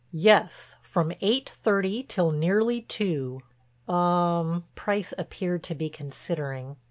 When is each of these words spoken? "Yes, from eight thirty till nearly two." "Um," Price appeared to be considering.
"Yes, 0.13 0.77
from 0.81 1.13
eight 1.21 1.47
thirty 1.51 2.01
till 2.01 2.31
nearly 2.31 2.81
two." 2.81 3.41
"Um," 3.87 4.63
Price 4.73 5.13
appeared 5.15 5.61
to 5.65 5.75
be 5.75 5.91
considering. 5.91 6.77